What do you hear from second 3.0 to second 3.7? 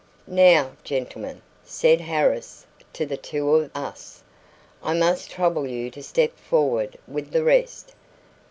the two of